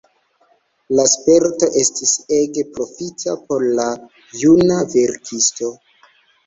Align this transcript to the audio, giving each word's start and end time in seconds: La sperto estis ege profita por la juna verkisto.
La 0.99 1.03
sperto 1.11 1.69
estis 1.83 2.15
ege 2.39 2.65
profita 2.79 3.39
por 3.45 3.69
la 3.81 3.89
juna 4.43 4.81
verkisto. 4.99 5.75